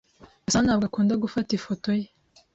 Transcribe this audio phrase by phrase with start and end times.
[0.45, 2.07] Gasana ntabwo akunda gufata ifoto ye.